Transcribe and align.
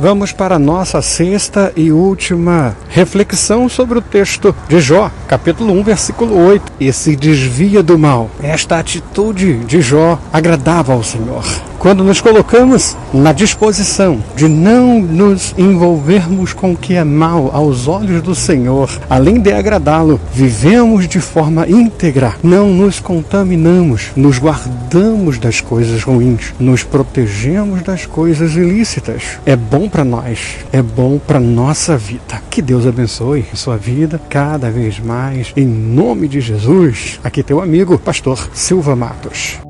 Vamos 0.00 0.32
para 0.32 0.54
a 0.54 0.58
nossa 0.58 1.02
sexta 1.02 1.74
e 1.76 1.92
última 1.92 2.74
reflexão 2.88 3.68
sobre 3.68 3.98
o 3.98 4.00
texto 4.00 4.56
de 4.66 4.80
Jó, 4.80 5.10
capítulo 5.28 5.74
1, 5.74 5.82
versículo 5.82 6.42
8. 6.42 6.72
E 6.80 6.90
se 6.90 7.14
desvia 7.14 7.82
do 7.82 7.98
mal. 7.98 8.30
Esta 8.42 8.78
atitude 8.78 9.58
de 9.58 9.82
Jó 9.82 10.18
agradava 10.32 10.94
ao 10.94 11.04
Senhor 11.04 11.44
quando 11.80 12.04
nos 12.04 12.20
colocamos 12.20 12.94
na 13.12 13.32
disposição 13.32 14.22
de 14.36 14.46
não 14.46 15.00
nos 15.00 15.54
envolvermos 15.56 16.52
com 16.52 16.72
o 16.72 16.76
que 16.76 16.94
é 16.94 17.02
mal 17.02 17.50
aos 17.54 17.88
olhos 17.88 18.20
do 18.20 18.34
Senhor, 18.34 18.90
além 19.08 19.40
de 19.40 19.50
agradá-lo, 19.50 20.20
vivemos 20.30 21.08
de 21.08 21.18
forma 21.20 21.66
íntegra, 21.66 22.36
não 22.42 22.68
nos 22.68 23.00
contaminamos, 23.00 24.10
nos 24.14 24.38
guardamos 24.38 25.38
das 25.38 25.62
coisas 25.62 26.02
ruins, 26.02 26.52
nos 26.60 26.84
protegemos 26.84 27.80
das 27.82 28.04
coisas 28.04 28.54
ilícitas. 28.56 29.38
É 29.46 29.56
bom 29.56 29.88
para 29.88 30.04
nós, 30.04 30.56
é 30.70 30.82
bom 30.82 31.18
para 31.18 31.40
nossa 31.40 31.96
vida. 31.96 32.42
Que 32.50 32.60
Deus 32.60 32.86
abençoe 32.86 33.46
a 33.50 33.56
sua 33.56 33.78
vida 33.78 34.20
cada 34.28 34.70
vez 34.70 35.00
mais, 35.00 35.50
em 35.56 35.66
nome 35.66 36.28
de 36.28 36.42
Jesus. 36.42 37.18
Aqui 37.24 37.42
teu 37.42 37.58
amigo, 37.58 37.98
pastor 37.98 38.50
Silva 38.52 38.94
Matos. 38.94 39.69